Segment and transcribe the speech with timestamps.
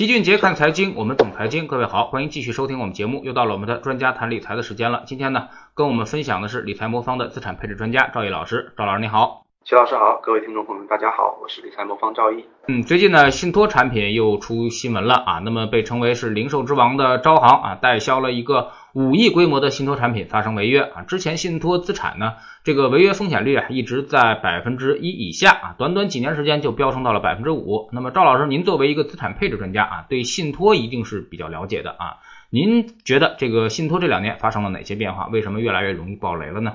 [0.00, 1.66] 齐俊杰看财经，我们懂财经。
[1.66, 3.22] 各位好，欢迎继续收听我们节目。
[3.22, 5.02] 又到了我们的专家谈理财的时间了。
[5.04, 8.72] 今天呢，跟我们分享的是理财魔方的资产配置专家赵毅老师。
[8.78, 12.46] 赵老师你好，齐老师好，各位听众朋友们大家好，我是理财魔方赵毅。
[12.66, 15.38] 嗯，最近呢，信托产品又出新闻了啊。
[15.44, 18.72] 那么被称为是零售之王的招行啊，代销了一个。
[18.92, 21.02] 五亿规模的信托产品发生违约啊！
[21.02, 22.32] 之前信托资产呢，
[22.64, 27.88] 这个违约风险率啊一直在百分之一以下啊，短短几年时间就飙升到了百分之五。
[27.92, 32.16] 那么赵老师，您作为一个资产配置专家啊，对信托一定是比较了解的啊。
[32.50, 35.28] 您觉得这个信托这两年发生了哪些变化？
[35.28, 36.72] 为什么越来越容易爆雷了呢？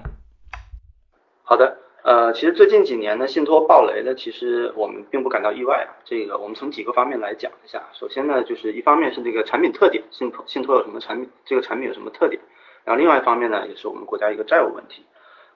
[1.44, 1.76] 好的。
[2.06, 5.90] 呃，其实最近几年呢，信托暴雷的，其实我们并不感到意外啊。
[6.06, 7.82] 这个我们从几个方面来讲一下。
[7.94, 12.40] 首先呢，就是一方面是这个产品特点，信托信托有什么产品，这个产品有什么特点。
[12.84, 15.04] 然后另外一方面呢，也是我们国家一个债务问题。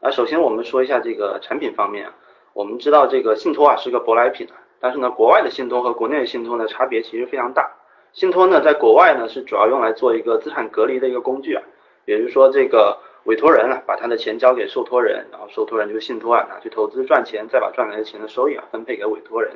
[0.02, 2.16] 啊，首先我们说一下这个产品方面啊，
[2.54, 7.70] 我们知道这个信托啊是个舶来品啊，但是呢，国外的信托和国内的信托呢差别其实非常大。
[8.12, 11.62] 信托呢，在国外呢是主要用来做一个资产隔离的一个工具啊，
[12.06, 12.98] 也就是说这个。
[13.26, 19.54] 委托人啊，把他的钱交给受托人，然后受托人就是信托啊拿去投资赚钱，再把赚来的钱的收益啊分配给委托人。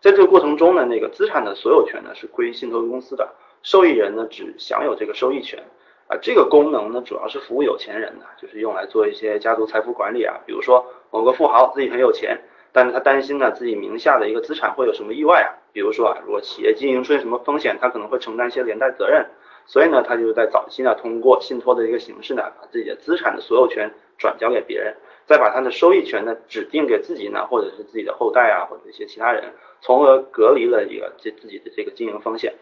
[0.00, 3.28] 在这个过程中呢，那个资产的所有权呢是归信托公司的，
[3.62, 5.62] 受益人呢只享有这个收益权。
[6.08, 10.34] 啊，这个功能呢主要是服务有钱人的，就是用来做一些家族财富管理啊。
[10.44, 12.40] 比如说某个富豪自己很有钱，
[12.72, 19.24] 但是他担心呢自己名下的一个资产会有什么意外啊，比如说啊，如果企业经营出现什么风险，他可能会承担一些连带责任。
[19.66, 32.54] 所以呢，他就在早期呢，通过信托的一个形式呢，把自己的资产的所有权转交给别人，再把他的收益权呢指定给自己呢，或者是自己的后代啊，或者一些其他人，从而隔离了一个这自己的这个经营风险。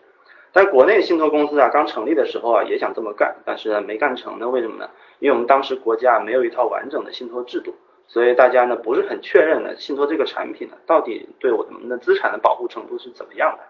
[0.52, 4.48] 但国内信托公司啊，刚成立的时候啊，也想这么干，但是呢，没干成呢。
[4.48, 4.90] 为什么呢？
[5.20, 7.72] 因为我们当时国家没有一套完整的信托制度，
[8.08, 13.64] 所以大家呢不是很确认呢，信托这个产品呢，到底对我们的资产的保护程度是怎么样的。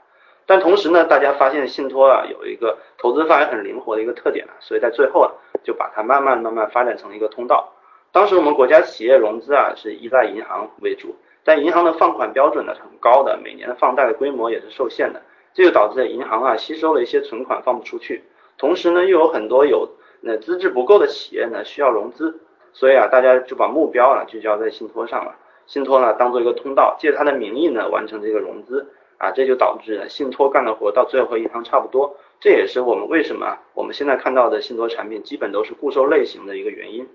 [0.51, 5.31] 但同时呢，大家发现信托啊有一个投资范围很灵活的一个特点啊，所以在最后啊
[5.62, 7.73] 就把它慢慢慢慢发展成了一个通道。
[8.11, 11.14] 当时我们国家企业融资啊是依赖银行为主，
[11.45, 15.23] 但银行的放款标准呢是很高的，每年的放贷的规模也是受限的，
[15.55, 18.24] 这就导致银行啊吸收了一些存款放不出去，
[18.58, 19.89] 同时呢又有很多有
[20.20, 22.41] 那资质不够的企业呢需要融资，
[22.73, 25.33] 所以啊大家就把目标啊聚焦在信托上了，
[25.69, 28.85] 信托呢当做一个通道，借它的名义呢完成这个融资。
[29.20, 37.07] 啊，这就导致了信托干的活到最后和银行差不多，这也是我们为什么我们现在看到的信托产品基本都是固收类型的一个原因。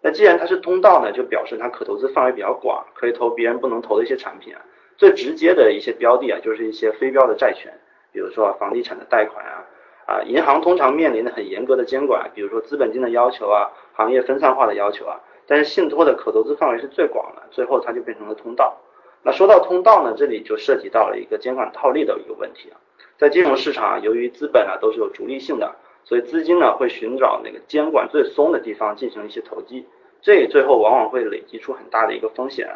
[0.00, 4.62] 那既然它是通道呢，就表示它可投资范围比较广，可以投别人不能投的一些产品啊。
[4.96, 7.70] 最直接的一些标的啊，就是一些非标的债权，
[8.12, 9.66] 比如说房地产的贷款啊，
[10.06, 15.20] 啊，银行通常面临的很严格的监管，比如说资本金的要求啊，行业分散化的要求啊。
[15.46, 18.76] 但是信托的可投资范围是最广的，最后它就变成了通道。
[19.22, 22.76] 那说到通道呢，这里就涉及到了一个监管套利的一个问题啊。
[23.16, 29.86] 在金融市场，由于资本啊都是有逐利性的，所以资金呢会寻找那个监管最松的地方进行一些投机，
[30.20, 32.74] 这最后往往会累积出很大的一个风险啊。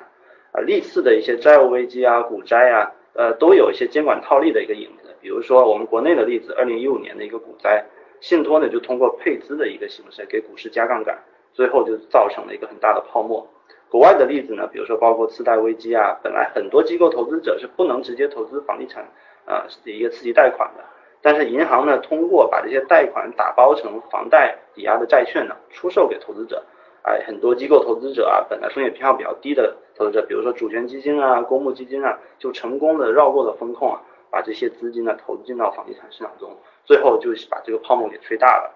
[0.52, 5.14] 啊，历次的一些债务危机啊、股灾啊，呃，都有一些监管套利的一个影子。
[5.20, 7.84] 比如说我们国内的例子，二零一五年的一个股灾，
[8.20, 11.18] 信托呢就通过配资的一个形式给股市加杠杆，
[11.52, 13.44] 最后就造成了一个很大的泡沫。
[13.88, 19.04] 国外的例子呢，比如说包括次贷危机啊，本来很多机构投资者是不能直接投资房地产
[19.44, 20.84] 啊一个刺激贷款的，
[21.22, 26.64] 但是银行呢通过把这些贷款打包成房贷抵押的债券呢出售给投资者，
[27.02, 38.74] 哎，很多机构投资者啊本来风险偏好比较低的投资者，比如说主权基金啊、公募基金啊，就成功的绕过了风控啊，把这些资金呢投进到房地产市场中，最后就是把这个泡沫给吹大了。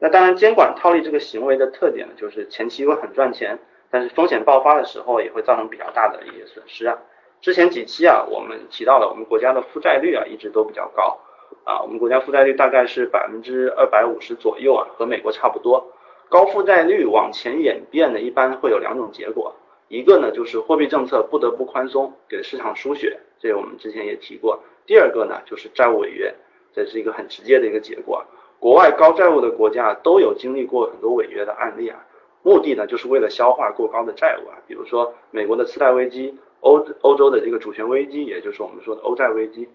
[0.00, 3.58] 那当然，监管套利这个行为的特点呢，就是前期会很赚钱。
[3.90, 6.96] 但是风险爆发的时候也会造成比较大的一些损失啊。
[7.40, 11.18] 之前几期啊，我们提到了我们国家的负债率啊一直都比较高
[11.64, 15.92] 啊，我们国家负债率大概是百分之二百五十左右啊，和美国差不多。
[16.28, 19.54] 高负债率往前演变呢，一般会有两种结果，
[19.88, 24.60] 一个呢就是货币政策不得不宽松，给市场输血，这个我们之前也提过。
[24.86, 26.32] 第二个呢就是债务违约，
[26.72, 28.24] 这是一个很直接的一个结果。
[28.58, 31.98] 国外高债务的国家都有经历过很多违约的案例啊。
[32.42, 39.68] 目的呢，就是为了消化过高的债务啊，比如说美国的次贷危机，欧欧洲的这个主权危机，也就是我们说的欧债危机。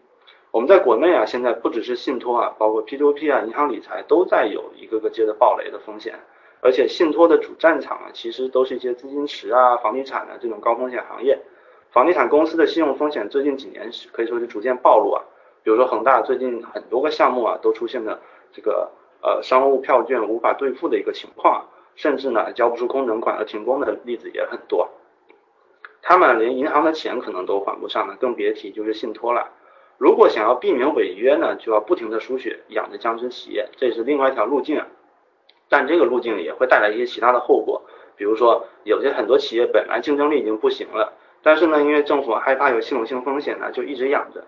[0.51, 6.17] 我们在国内啊，现在不只是信托啊，包括 P2P 啊，银行理财都在有一个个接着暴雷的风险。
[6.61, 11.37] 而且信托的主战场啊，其实都是一些资金池啊、房地产啊这种高风险行业。
[11.91, 15.21] 房地产公司的信用风险最近几年可以说是逐渐暴露啊，
[15.61, 18.19] 比如说恒大最近很多个项目啊，都出现了
[18.51, 18.89] 这个
[19.21, 21.65] 呃商务票券无法兑付的一个情况。
[21.95, 24.89] 甚至呢，交不出工程款而停工的例子也很多。
[26.01, 29.49] 他们连银行的钱可能都还不上呢，更别提就是信托了。
[29.97, 34.83] 如果想要避免违约呢，就要不停的输血，养着僵尸企业，这是另外一条路径。
[35.67, 37.81] 但这个路径也会带来一些其他的后果，
[38.15, 44.43] 比如说有些很多企业本来竞争力已经不行了，但是呢，因为政府害怕有系统性风险呢，就一直养着。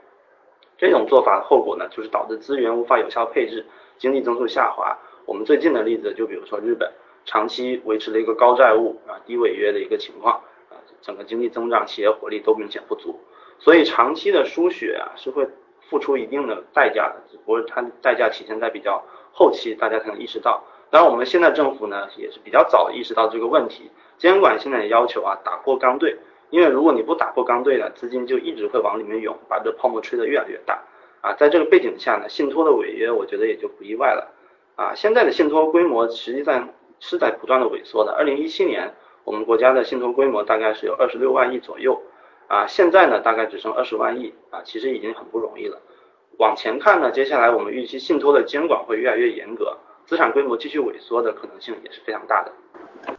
[0.77, 3.65] 这种做法的后果呢，就是导致资源无法有效配置，
[3.97, 4.95] 经济增速下滑。
[5.25, 6.91] 我们最近的例子就比如说日本，
[7.27, 13.19] 长期维持了一个高债务啊、低违约的一个情况啊，整个经济增长、企业活力都明显不足。
[13.59, 15.47] 所以长期的输血啊是会
[15.89, 20.63] 付出一定的代价的，只不过它代价体现在比较后期，大家才能意识到。
[20.89, 26.17] 当然，我们现在政府呢也是比较早意识到这个问题，监管现在也要求啊打破刚兑。
[26.49, 30.81] 因为如果你不打破刚兑呢，资金就一直会往里面涌，把这泡沫吹得越来越大
[31.19, 31.33] 啊。
[31.33, 34.33] 在这个背景下呢，信托的违约，我觉得也就不意外了
[34.77, 34.95] 啊。
[34.95, 38.11] 现在的信托规模实际上是在不断的萎缩的。
[38.13, 42.01] 二零一七年，我们国家的信托规模大概是有二十六万亿左右
[42.47, 45.81] 啊，现在呢大概只剩二十万亿啊，其实已经很不容易了。
[46.37, 52.51] 往前看呢，接下来我们预期信托的监管会越来越严格，资产规模继续萎缩的可能性也是非常大的。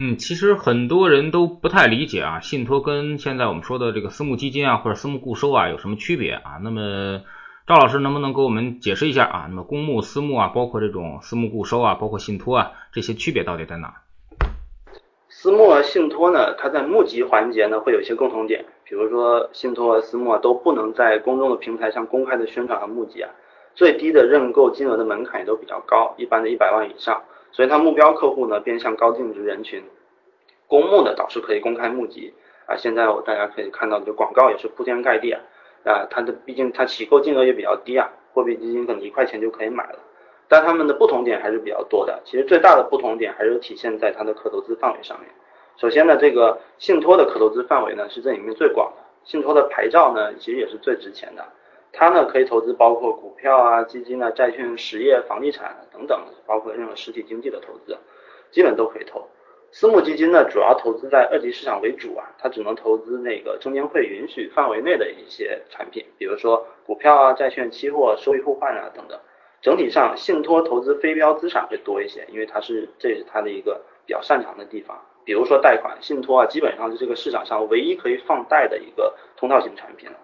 [0.00, 6.58] 嗯，其实很多人都不太理解啊，信托跟现在我们说的这个私募基金啊或者私募固收啊有什么区别啊？
[6.62, 7.22] 那么
[7.68, 9.44] 赵老师能不能给我们解释一下啊？
[9.50, 13.92] 那么公募、私募啊，包括这种私募固收啊，包括信托啊，这些区别到底在哪？
[15.28, 23.28] 私募和信托呢，它在募集环节呢会有一些共同点，比如说信托和私募啊都不能在公众的平台上公开的宣传和募集啊，
[23.74, 27.22] 最低的认购金额的门槛也都比较高，一般的一百万以上。
[27.52, 29.84] 所以它目标客户呢偏向高净值人群，
[30.66, 32.32] 公募呢倒是可以公开募集
[32.64, 35.42] 啊，现在我大家可以看到，就广告也是铺天盖地啊，
[35.84, 39.98] 啊，它的毕竟它起购金额也比较低啊，货币基金可能一块钱就可以买了，
[40.48, 45.28] 但它们的不同点还是比较多的，其实最大的不同点还是体现在它的可投资范围上面。
[45.76, 51.44] 首先呢，这个信托的可投资范围呢是这里面最广的，信托的牌照呢其实也是最值钱的。
[51.92, 57.96] 它呢可以投资包括股票啊、基金啊、债券、实业、房地产等等，包括任何实体经济的投资，
[58.50, 59.26] 基本都可以投。
[59.70, 69.18] 私募基金呢主要投资在二级市场为主啊，它只能投资那个证监会允许范围内的一些产品，比如说股票啊、债券、期货、收益互换啊等等。
[69.60, 74.96] 整体上，信托投资非标资产会多一些，因为它是这是它的一个比较擅长的地方。
[75.24, 80.16] 比如说贷款，信托啊基本上是这个市场上唯一可以放贷的一个通道型产品了。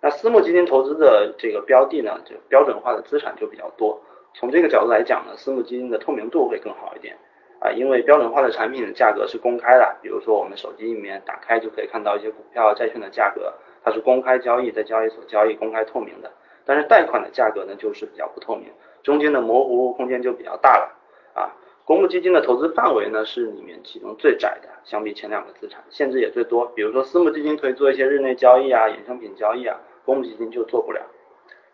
[0.00, 4.00] 那私募基金投资的这个标的呢，就标准化的资产就比较多。
[4.32, 7.18] 从这个角度来讲呢，私募基金的透明度会更好一点
[7.60, 13.52] 啊，因为标准化的产品的价格是公开的，比如说我们手机里面打开就可以看到一些股票、债券的价格，
[13.84, 16.32] 它是公开交易，在交易所交易，公开透明的。
[16.64, 18.66] 但是贷款的价格呢，就是比较不透明，
[19.02, 20.96] 中间的模糊空间就比较大了
[21.34, 21.52] 啊。
[21.84, 26.66] 公募基金的投资范围呢，是里面其中最窄的，相比前两个资产，限制也最多。
[26.74, 29.76] 比如说私募基金可以做一些日内交易啊、衍生品交易啊。
[30.02, 31.00] 公募基金就做不了。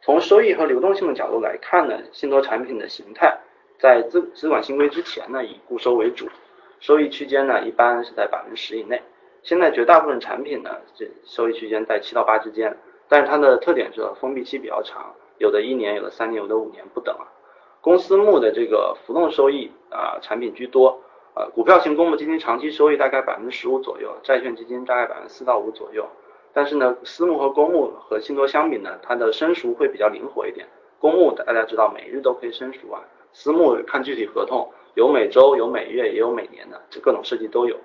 [0.02, 3.38] 从收益和流动性的角度来看呢，信托产品的形态
[3.78, 6.28] 在资资管新规之前呢，以固收为主，
[6.80, 9.02] 收益区间呢一般是在百分之十以内。
[9.42, 12.76] 现在绝大部分产品呢，这收益区间在七到八之间，
[13.08, 17.28] 但是它的特点是封闭期比较长，有的一年，有的三年，有的五年不等啊。
[17.80, 21.00] 公私募的这个浮动收益啊产品居多，
[21.34, 26.04] 呃，股票型公募基金长期收益大概百分之十五左右，债券基金大概百分之四到五左右。
[26.52, 30.66] 但是呢，私募和公募和信托相比呢，它的申赎会比较灵活一点。
[30.98, 33.04] 公募大家知道每日都可以申赎啊，
[33.38, 37.76] 私募看具体合同，有每周、有每月，也有每年的，这各种设计都有。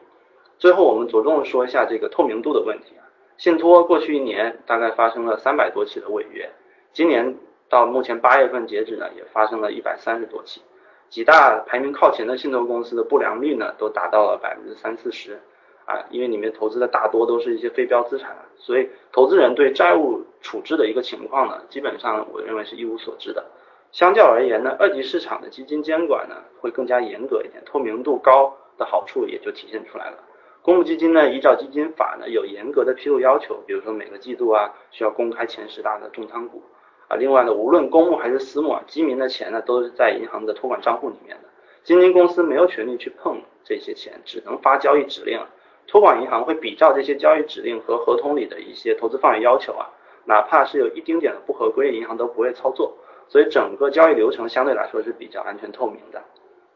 [0.58, 3.04] 最后我们着重说一下这个透明度的问题啊。
[3.38, 6.50] 信托过去一年大概发生了三百多起的违约，
[6.94, 10.62] 今年到目前八月份截止呢，也发生了一百三十多起，
[11.10, 15.38] 几大排名靠前的信托公司的不良率呢，都达到了百分之三四十。
[15.84, 23.44] 啊，因为里面投资的大多都是一些非标资产，所以投资人对债务处置的一个情况呢，基本上我认为是一无所知的。
[23.92, 30.18] 相较而言呢，二级市场的基金监管呢会更加严格一点，透明度高的好处也就体现出来了。
[30.62, 36.64] 公募基金呢，依照基金法呢有严格的披露要求，比如说每个季度啊需要公开前十大的重仓股
[37.08, 37.18] 啊。
[37.18, 41.50] 另外呢，无论公募还是私募啊，基民的钱呢都是在银行的托管账户里面的，
[41.84, 45.40] 基金公司没有权利去碰这些钱，只能发交易指令。
[45.88, 49.90] 托管银行会比照这些交易指令和合同里的一些投资范围要求啊，
[50.26, 52.96] 哪怕是有一丁点的不合规，银行都不会操作，
[53.32, 56.22] 所以整个交易流程相对来说是比较安全透明的。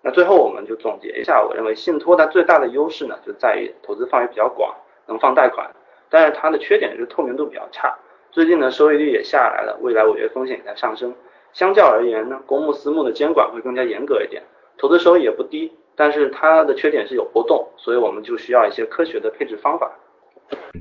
[0.02, 4.74] 那最后我们就总结一下，我认为信托它最大的优势呢，就在于投资范围比较广，
[5.06, 5.70] 能放贷款，
[6.10, 7.94] 但是它的缺点就是透明度比较差。
[8.32, 11.14] 最近呢，收益率也下来了，未来违约风险也在上升。
[11.52, 14.42] 相较而言呢，公募私募的监管会更加严格一点，
[14.78, 15.74] 投资收益也不低。
[15.98, 19.92] 但是它的缺点是有波动，所以我们就需要一些科学的配置方法。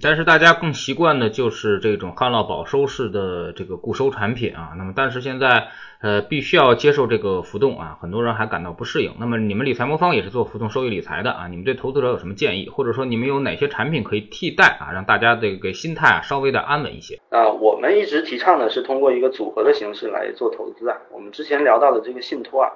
[0.03, 4.73] 但是大家更习惯的就是这种旱涝保收式的这个固收产品啊。
[4.77, 5.69] 那么，但是现在
[6.01, 9.15] 呃必须要接受这个浮动啊，很多人还感到不适应。
[9.21, 17.21] 那么，你们理财魔方也是做浮动收益理财的啊，你们对投资者有什么建议，或者说你们有哪些产品可以替代啊，让大家这个心态啊稍微的安稳一些？
[17.31, 20.97] 啊，我们一直提倡的是通过一个组合的形式来做投资啊。
[21.13, 22.73] 我们之前聊到的这个信托啊，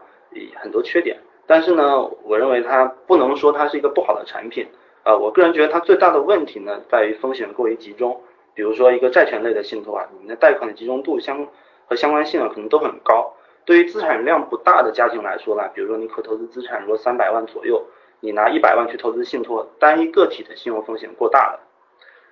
[0.63, 4.69] 很多缺点，但是呢，我认为它不能说它是一个不好的产品。
[5.09, 8.21] 呃，我个人觉得它最大的问题呢，在于风险过于集中。
[8.53, 11.49] 比如说一个债权类的信托啊，你们的贷款的集中度相
[11.87, 13.33] 和相关性啊，可能都很高。
[13.65, 17.83] 对于资产量不大的家庭来说呢，比如说你可投资资产如果三百万左右，
[18.21, 21.61] 你拿一百万去投资信托，单一个体的信用风险过大了。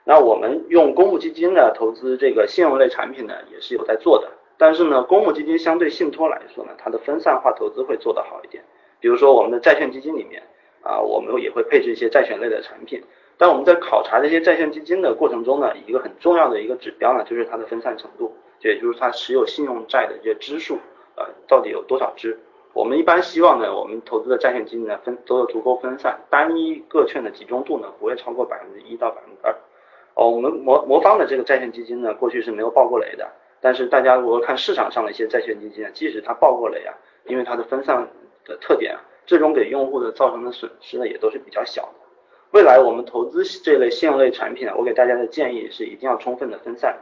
[0.04, 4.28] 那我们用公募基金呢投资这个信用类产品呢，也是有在做的。
[4.59, 8.62] 但是呢，公募基金相对信托来说呢，它的分散化投资会做得好一点。
[9.00, 10.42] 比如说我们的债券基金里面。
[10.87, 13.02] 啊，我们也会配置一些债权类的产品，
[13.37, 20.78] 但我们在考察这些债券基金的过程中呢，一个很重要的一个指标呢，就是它的分散程度，也就是它持有信用债的这些支数，
[21.16, 22.38] 呃，到底有多少支？
[22.73, 29.55] 我们一般希望呢，我们投资的债券基金呢，分都有足够分散，单一个券的集中度呢，不会超过百分之一到百分之二。
[30.14, 33.26] 哦，我们魔魔方的这个债券基金呢，过去是没有爆过雷的，
[33.61, 38.07] 但是大家如果看市场上的一些债券基金啊，即使它爆过雷啊，因为它的分散
[38.45, 39.00] 的特点啊。
[39.26, 41.92] 最终给用户的造成的损失呢，也都是比较小的。
[42.52, 46.97] 未来我们投资这类信用类产品，我给大家的建议是一定要充分的分散。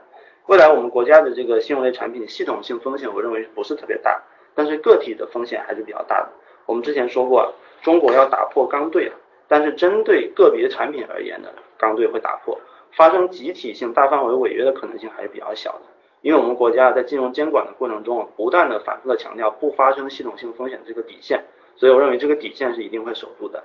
[0.47, 4.21] 未来我们国家的这个信用类产品系统性风险，我认为不是特别大，
[4.55, 6.29] 但是个体的风险还是比较大的。
[6.67, 7.53] 我们之前说过，
[7.83, 9.13] 中国要打破刚兑，
[9.47, 12.59] 但是针对个别产品而言呢，刚兑会打破，
[12.93, 15.83] 发生集体性大范围违约的可能性还是比较小的。
[16.23, 21.45] 因为我们国家在金融监管的过程中，不断的反复的强调不发生系统性风险这个底线。
[21.77, 23.63] 所以我认为这个底线是一定会守住的，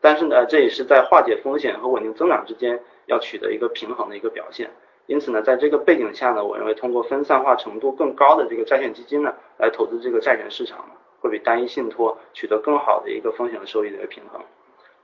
[0.00, 4.70] 但是呢，这也是在化解风险和稳定增长之间要取得一个平衡的一个表现。
[5.06, 10.84] 因此呢，在这个背景下呢，我认为通过分散化程度更高的这个债券基金呢，来投资这个债券市场，
[11.20, 14.40] 会比单一信托取得更好的一个风险收益的一个平衡。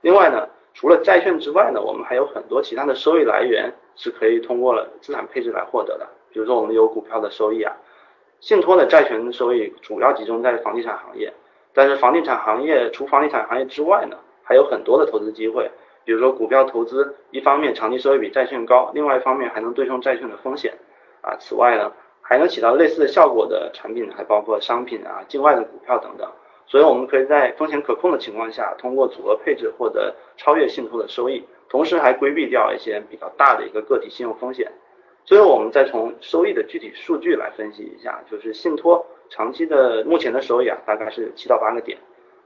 [0.01, 6.07] 另外呢，除了债券之外呢，我们还有很多其他的收益来源是可以通过了资产配置来获得的。
[6.31, 7.75] 比如说我们有股票的收益啊，
[8.39, 11.33] 信托的债权的收益主要集中在房地产行业。
[11.73, 15.69] 但是房地产行业除房地产行业之外呢，还有很多的投资机会，
[16.03, 20.73] 比如说股票投资，一方面长期收益比债券高，另外一方面还能对冲债券的风险
[21.21, 21.35] 啊。
[21.39, 26.27] 此外呢，还能起到类似的效果的产品还包括商品啊、境外的股票等等。
[26.65, 34.71] 所以我们可以在风险可控的情况下，通过组合配置获得超越信托的收益，同时还规避掉一些比较大的一个个体信用风险。
[35.29, 39.05] 最后我们再从收益的具体数据来分析一下，就是信托。
[39.29, 41.95] 长期的目前的收益啊，大概是七到八个点。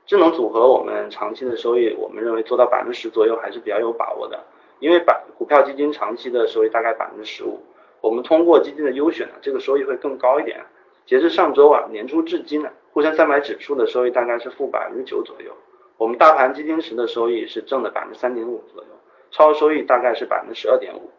[0.06, 4.38] 智能组合我们长期的收益，我们认为做到百分之十左右还是比较有把握的。
[4.80, 7.58] 因为百股票基金长期的收益大概百分之十五，
[8.02, 10.60] 我们通过基金的优选呢，这个收益会更高一点。
[11.06, 15.54] 截至上周啊，年初至今呢，沪深三百指数的收益大概是负百分之九左右，
[15.96, 18.90] 我们大盘基金池的收益是正的百分之三点五左右，
[19.32, 21.10] 超收益大概是百分之十二点五。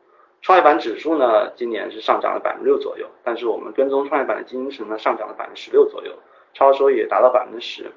[0.44, 6.12] 创业板指数呢，今年是上涨了百分之六左右，但是我们跟踪创业板的基金池呢，上涨了百分之十六左右，
[6.52, 7.90] 超额收益也达到百分之十。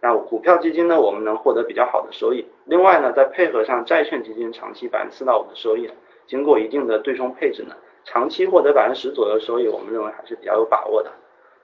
[0.00, 2.46] 那股票基金呢，我们能获得比较好的收益。
[2.64, 5.90] 另外呢，再配合上债券基金长期百分之四到五的收益，
[6.26, 11.12] 经过一定的对冲配置呢，长期获得百分之十左右收益，我们认为还是比较有把握的。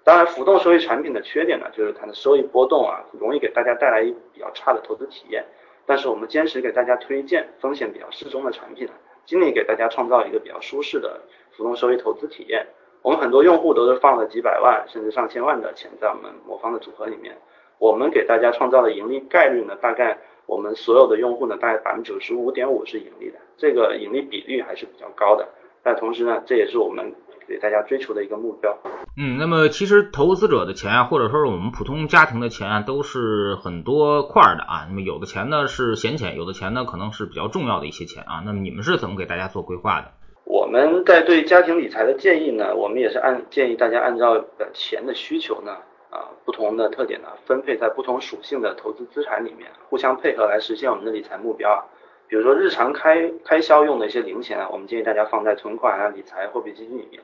[0.04, 5.42] 当然，浮动收益产品的缺点呢，就是它的收益波动啊，容易给大家带来一比较差的投资体验。
[5.86, 8.86] 但是我们坚持给大家推荐风险比较适中的产品。
[9.26, 12.66] 尽力给大家创造一个比较舒适的浮动收益投资体验。
[13.02, 17.36] 我们很多用户都是放了几百万甚至上千万的钱在我们魔方的组合里面。
[17.78, 20.16] 我们给大家创造的盈利概率呢，大概
[20.46, 25.46] 我们所有的用户呢，大概百分之九十五点五是盈利的，这个盈利比率还是比较高的。
[25.82, 27.12] 但同时呢，这也是我们。
[27.48, 28.76] 给大家追求的一个目标。
[29.18, 34.84] 嗯，那么其实投资者的钱啊，或者说是我们普通家庭的钱啊，都是很多块的啊。
[34.90, 38.42] 那么有的钱呢是闲钱，有的钱呢可能是比较重要的一些钱啊。
[38.44, 40.12] 那么你们是怎么给大家做规划的？
[40.44, 44.44] 我们在对家庭理财的建议呢，我们也是按建议大家按照
[44.74, 45.72] 钱的需求呢，
[46.10, 51.80] 啊，不同的特点呢，分配在不同属性的投资资产里面，互相配合来实现我们的理财目标啊。
[52.28, 57.22] 比如说日常开开销用的一些零钱啊，我们建议大家放在存款啊、理财、货币基金里面。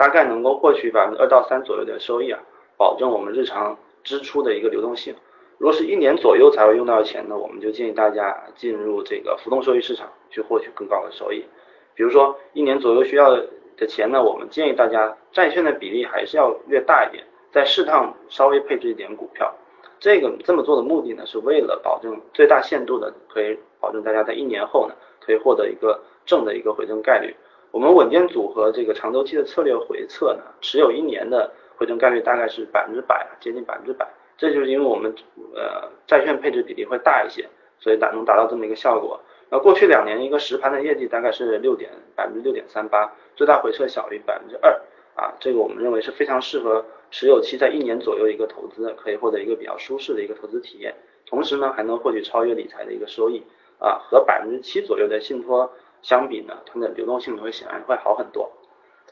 [0.00, 2.40] 大概能够获取百分之二到三左右的收益啊，
[2.78, 5.14] 保证我们日常支出的一个流动性。
[5.58, 11.44] 如果是一年左右才会用到的钱呢，我们就建议大家进入这个浮动收益市场去获取更高的收益。
[11.94, 13.30] 比如说一年左右需要
[13.76, 19.54] 的钱呢，我们建议大家债券的比例还是要略大一点，再适当稍微配置一点股票。
[19.98, 26.00] 这个这么做的目的呢，是为了保证最大限度的可以保证大家在一年后呢，可以获得一个。
[26.26, 27.34] 正的一个回正概率。
[27.72, 34.08] 我们稳健组合这个长周期的策略回测呢，持有一年的回正概率大概是百分之百，接近百分之百。
[34.36, 35.14] 这就是因为我们
[35.54, 37.48] 呃债券配置比例会大一些，
[37.78, 39.20] 所以达能达到这么一个效果。
[39.50, 44.72] 那过去两年一个实盘的业绩大概是六点百分之六点三八，最大回撤小于百分之二
[45.14, 50.94] 啊，这个我们认为是非常适合持有期在一年左右一个投资，可以获得一个比较舒适的一个投资体验，
[51.26, 53.42] 同时呢还能获取超越理财的一个收益
[53.78, 55.70] 啊，和百分之七左右的信托
[56.02, 58.50] 相比呢，它的流动性会显然会好很多。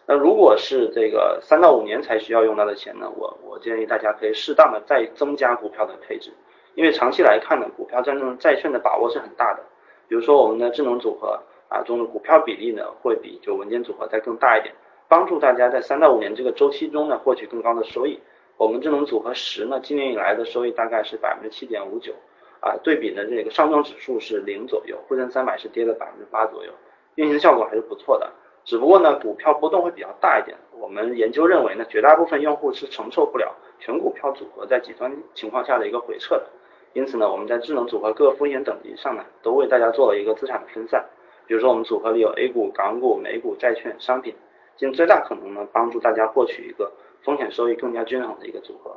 [0.07, 6.33] 那如果是这个三到五年才需要用到的钱呢，我我建议大家可以适当的再增加股票的配置，
[6.75, 9.63] 因为长期来看呢，股票战胜债券的把握是很大的。
[10.09, 14.75] 比如说我们的智能组合啊中的股票比例呢，会比就稳健组合再更大一点，
[15.09, 18.19] 帮助大家在三到五年这个周期中呢获取更高的收益。
[18.57, 22.15] 我们智能组合十呢，今年以来的收益大概是百分之七点五九
[22.61, 26.73] 啊，对比呢这个上证指数是零左右，沪深三百是跌了百分之八左右，
[27.15, 28.31] 运行效果还是不错的。
[28.65, 36.47] 只不过呢股票波动会比较大一点，我们研究认为呢绝大部分用户是承受不了全股票组合在极端情况下的一个回撤的。
[36.95, 41.05] 因此呢，我们在智能组合各风险等级上呢，都为大家做了一个资产的分散。
[41.47, 44.35] 比如说，我们组合里有 A 股、港股、美股、债券、商品，
[44.77, 46.91] 尽最大可能呢，帮助大家获取一个
[47.23, 48.97] 风险收益更加均衡的一个组合。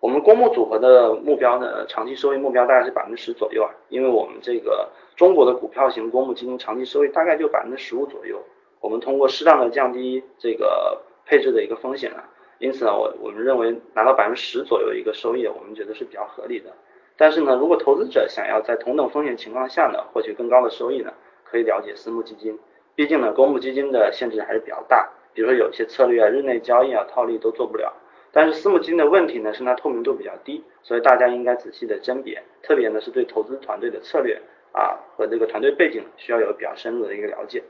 [0.00, 8.40] 我们公募组合的目标呢，长期收益目标大概是百分之十左右啊，因为我们这个中国的股票型公募基金长期收益大概就百分之十五左右。
[8.80, 12.22] 我们通过适当的降低这个配置的一个风险啊，
[12.60, 16.70] 因此呢，我我们认为拿到百分之十左右一个收益，我们觉得是比较合理的。
[17.16, 21.12] 但是呢，如果投资者想要在同等风险情况下呢，获取更高的收益呢，
[21.42, 22.56] 可以了解私募基金。
[22.94, 27.92] 毕竟呢，公募基金的限制还是比较大，比如说有些策略啊、日内交易啊、套利都做不了。
[28.32, 34.40] 但是私募基金的问题呢，是它透明度比较低，所以大家应该仔细的甄别，特别呢是对投资团队的策略
[34.72, 37.62] 啊和这个团队背景需要有比较深入的一个了解。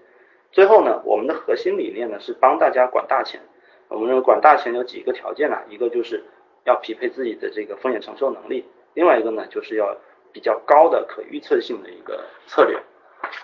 [0.51, 3.41] 最后呢，我们的核心理念呢是帮大家管大钱。
[3.89, 5.57] 我们认为管大钱有几个条件呢？
[5.69, 6.23] 一个就是
[6.65, 8.65] 要匹配自己的这个风险承受能力。
[8.95, 9.97] 另外一个呢，就是要
[10.33, 12.79] 比较高的可预测性的一个策略，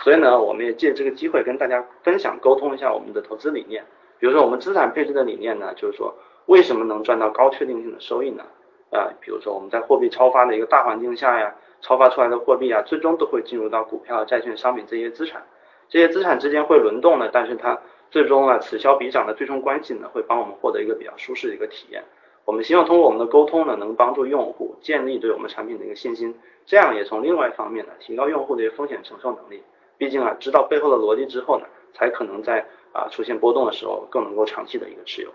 [0.03, 3.83] 所以呢，我们也借这个机会跟大家分享沟通一下我们的投资理念。
[4.19, 6.15] 比如说我们资产配置的理念呢，就是说
[6.47, 8.45] 为什么能赚到高确定性的收益呢？
[8.91, 15.43] 啊，比如说我们在货币超发的一个大环境下呀，超发出来的货币啊，最终都会进入到股票、债券、商品这些资产，
[15.89, 17.77] 这些资产之间会轮动呢，但是它
[18.11, 22.05] 最终啊此消彼长的最终关系呢，会帮我们获得一个比较舒适的一个体验。
[22.45, 29.63] 我们希望通过我们的沟通呢，能帮助用户建立对我们产品的一个信心，这样也从另外一方面呢，提高用户的一个风险承受能力。
[29.97, 35.31] 毕竟啊，知道背后的逻辑之后呢，才可能在啊出现波动的时候，更能够长期的一个持有。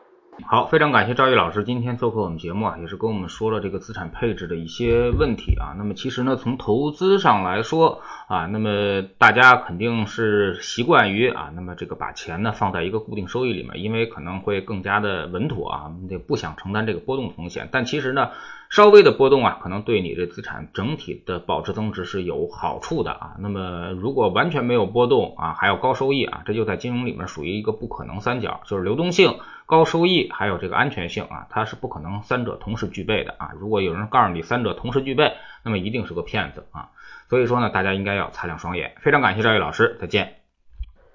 [0.45, 5.75] 好，非常感谢赵毅老师今天做客我们节目啊，也是跟我们说了这个资产配置的一些问题啊。
[5.77, 17.69] 那么其实呢，从投资上来说啊，那么大家肯定是习惯于啊，那么这个把钱呢放在一个固定收益里面，因为可能会更加的稳妥啊，也不想承担这个波动风险。
[17.71, 18.29] 但其实呢，
[18.69, 23.35] 稍微的波动啊，可能对你的资产整体的保值增值是有好处的啊。
[23.39, 29.39] 那么如果完全没有波动啊，还有高收益啊，这就在金融里面属于一个不可能三角，就是流动性。
[29.65, 33.51] 高收益还有这个安全性啊，它是不可能三者同时具备的啊。
[33.59, 36.89] 如果有人告诉你三者同时具备，那么一定是个骗子啊。
[37.27, 38.95] 所以说呢，大家应该要擦亮双眼。
[39.01, 40.35] 非常感谢赵毅老师，再见。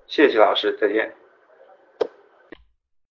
[0.07, 1.24] 谢谢老师，再见。